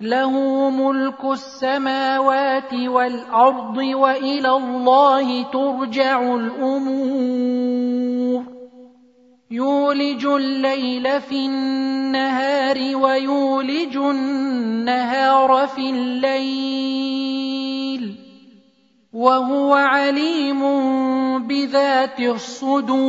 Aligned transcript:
له 0.00 0.30
ملك 0.70 1.24
السماوات 1.24 2.74
والأرض 2.74 3.76
وإلى 3.76 4.50
الله 4.56 5.42
ترجع 5.42 6.34
الأمور. 6.34 7.78
يولج 9.50 10.26
الليل 10.26 11.20
في 11.20 11.46
النهار 11.46 12.96
ويولج 12.96 13.96
النهار 13.96 15.66
في 15.66 15.90
الليل. 15.90 17.58
وهو 19.12 19.74
عليم 19.74 20.62
بذات 21.46 22.20
الصدور. 22.20 23.08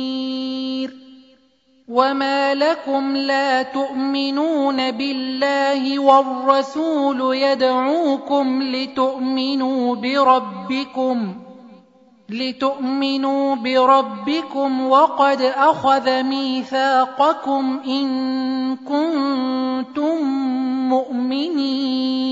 وما 1.91 2.53
لكم 2.53 3.15
لا 3.15 3.63
تؤمنون 3.63 4.91
بالله 4.91 5.99
والرسول 5.99 7.35
يدعوكم 7.35 8.63
لتؤمنوا 8.63 9.95
بربكم 9.95 11.35
لتؤمنوا 12.29 13.55
بربكم 13.55 14.87
وقد 14.87 15.41
اخذ 15.41 16.23
ميثاقكم 16.23 17.79
ان 17.87 18.07
كنتم 18.75 20.21
مؤمنين. 20.89 22.31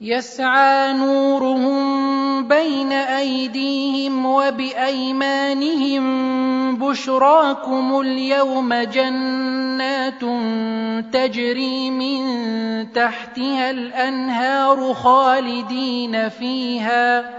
يسعى 0.00 0.92
نورهم 0.92 2.48
بين 2.48 2.92
أيديهم 2.92 4.26
وبأيمانهم 4.26 6.04
بشراكم 6.76 8.00
اليوم 8.00 8.74
جنات 8.74 10.20
تجري 11.12 11.90
من 11.90 12.22
تحتها 12.92 13.70
الأنهار 13.70 14.94
خالدين 14.94 16.28
فيها. 16.28 17.30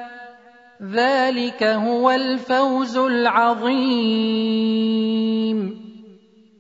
ذلك 0.84 1.64
هو 1.64 2.12
الفوز 2.12 2.98
العظيم. 2.98 3.70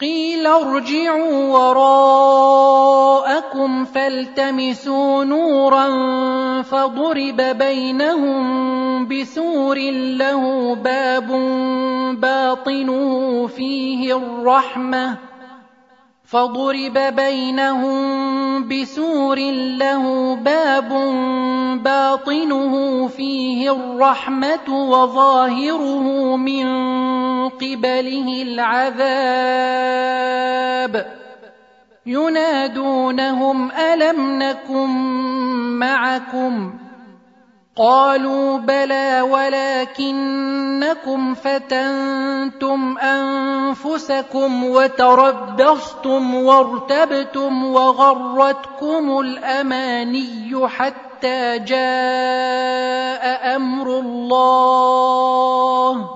قيل 0.00 0.46
ارجعوا 0.46 1.58
وراءكم 1.58 3.04
فالتمسوا 3.84 5.24
نورا 5.24 5.86
فضرب 6.62 7.36
بينهم 7.36 9.08
بسور 9.08 9.78
له 10.18 10.74
باب 10.74 11.28
باطنه 12.20 13.46
فيه 13.46 14.16
الرحمة 14.16 15.16
فضرب 16.24 16.98
بينهم 17.16 18.68
بسور 18.68 19.38
له 19.78 20.34
باب 20.34 20.88
باطنه 21.84 23.06
فيه 23.08 23.72
الرحمة 23.72 24.88
وظاهره 24.90 26.36
من 26.36 26.66
قبله 27.48 28.42
العذاب. 28.42 29.06
ينادونهم 32.06 33.72
ألم 33.72 34.42
نكن 34.42 34.88
معكم؟ 35.78 36.74
قالوا 37.76 38.58
بلى 38.58 39.20
ولكنكم 39.20 41.34
فتنتم 41.34 42.98
أنفسكم 42.98 44.64
وتربصتم 44.64 46.34
وارتبتم 46.34 47.64
وغرتكم 47.64 49.20
الأماني 49.20 50.68
حتى 50.68 51.58
جاء 51.58 53.56
أمر 53.56 53.98
الله. 53.98 56.15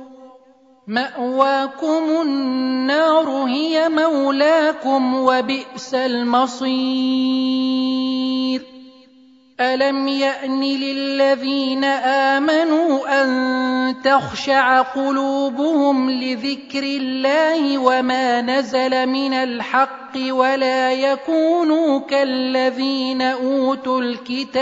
مأواكم 0.91 2.21
النار 2.21 3.29
هي 3.29 3.89
مولاكم 3.89 5.15
وبئس 5.15 5.93
المصير. 5.93 6.71
ألم 9.59 10.07
يأن 10.07 10.61
للذين 10.61 11.83
آمنوا 11.83 13.23
أن 13.23 13.95
تخشع 14.03 14.81
قلوبهم 14.81 16.11
لذكر 16.11 16.83
الله 16.83 17.77
وما 17.77 18.41
نزل 18.41 19.05
من 19.07 19.33
الحق 19.33 20.17
ولا 20.29 20.91
يكونوا 20.91 21.99
كالذين 21.99 23.21
أوتوا 23.21 24.01
الكتاب؟ 24.01 24.61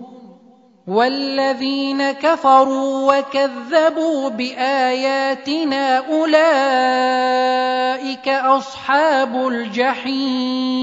والذين 0.91 2.11
كفروا 2.11 3.17
وكذبوا 3.17 4.29
بآياتنا 4.29 5.97
أولئك 5.97 6.27
أصحاب 8.27 9.47
الجحيم. 9.47 10.81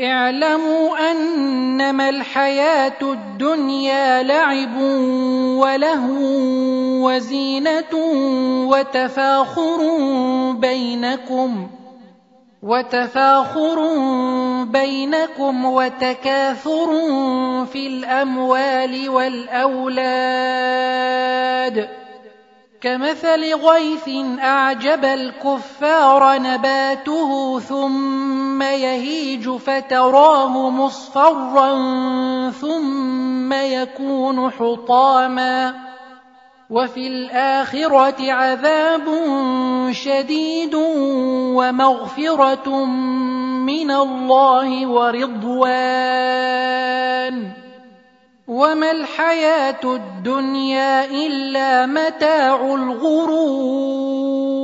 اعلموا 0.00 1.10
أنما 1.10 2.08
الحياة 2.08 2.98
الدنيا 3.02 4.22
لعب 4.22 4.76
ولهو 5.58 6.18
وزينة 7.10 7.94
وتفاخر 8.70 9.80
بينكم. 10.52 11.68
وتفاخر 12.64 13.76
بينكم 14.64 15.64
وتكاثر 15.64 16.90
في 17.66 17.86
الأموال 17.86 19.08
والأولاد. 19.08 20.28
كمثل 22.80 23.54
غيث 23.54 24.08
أعجب 24.42 25.04
الكفار 25.04 26.38
نباته 26.38 27.60
ثم 27.60 28.62
يهيج 28.62 29.50
فتراه 29.50 30.70
مصفرا 30.70 31.70
ثم 32.50 33.52
يكون 33.52 34.50
حطاما. 34.50 35.74
وفي 36.70 37.06
الآخرة 37.06 38.32
عذاب 38.32 39.04
شديد 39.90 40.74
ومغفرة 41.54 42.84
من 43.64 43.90
الله 43.90 44.86
ورضوان. 44.86 46.34
وما 48.48 48.90
الحياة 48.90 49.80
الدنيا 49.84 51.04
إلا 51.04 51.86
متاع 51.86 52.74
الغرور. 52.74 54.63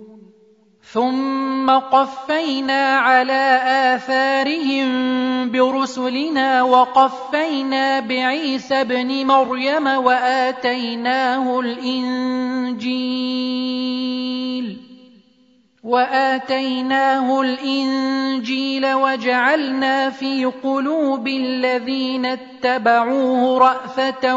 ثم 0.93 1.69
قفينا 1.69 2.97
على 2.97 3.61
آثارهم 3.95 4.91
برسلنا 5.51 6.63
وقفينا 6.63 7.99
بعيسى 7.99 8.81
ابن 8.81 9.27
مريم 9.27 9.87
وآتيناه 9.87 11.59
الإنجيل 11.59 13.11
وآتيناه 15.83 17.41
الإنجيل 17.41 18.93
وجعلنا 18.93 20.09
في 20.09 20.45
قلوب 20.45 21.27
الذين 21.27 22.25
اتبعوه 22.25 23.57
رأفة 23.57 24.35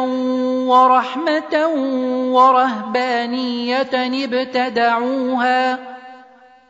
ورحمة 0.69 1.69
ورهبانية 2.33 4.25
ابتدعوها 4.25 5.94